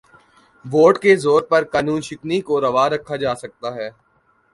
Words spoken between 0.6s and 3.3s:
vote کے زور پر قانون شکنی کو روا رکھا